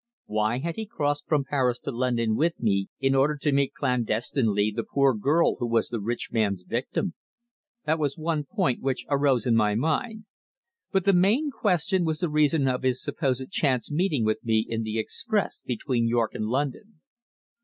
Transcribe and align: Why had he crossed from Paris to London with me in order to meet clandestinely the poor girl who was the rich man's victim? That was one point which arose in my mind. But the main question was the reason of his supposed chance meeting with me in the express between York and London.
Why 0.25 0.57
had 0.57 0.77
he 0.77 0.87
crossed 0.87 1.27
from 1.27 1.43
Paris 1.43 1.77
to 1.81 1.91
London 1.91 2.35
with 2.35 2.59
me 2.59 2.87
in 2.99 3.13
order 3.13 3.37
to 3.37 3.51
meet 3.51 3.75
clandestinely 3.75 4.73
the 4.75 4.83
poor 4.83 5.13
girl 5.15 5.57
who 5.59 5.67
was 5.67 5.89
the 5.89 5.99
rich 5.99 6.29
man's 6.31 6.63
victim? 6.63 7.13
That 7.85 7.99
was 7.99 8.17
one 8.17 8.45
point 8.45 8.81
which 8.81 9.05
arose 9.11 9.45
in 9.45 9.55
my 9.55 9.75
mind. 9.75 10.25
But 10.91 11.05
the 11.05 11.13
main 11.13 11.51
question 11.51 12.03
was 12.03 12.17
the 12.17 12.29
reason 12.29 12.67
of 12.67 12.81
his 12.81 12.99
supposed 12.99 13.51
chance 13.51 13.91
meeting 13.91 14.25
with 14.25 14.43
me 14.43 14.65
in 14.67 14.81
the 14.81 14.97
express 14.97 15.61
between 15.63 16.07
York 16.07 16.33
and 16.33 16.45
London. 16.47 16.99